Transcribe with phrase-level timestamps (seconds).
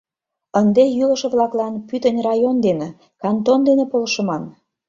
[0.59, 2.89] Ынде йӱлышӧ-влаклан пӱтынь район дене,
[3.21, 4.43] кантон дене полшыман.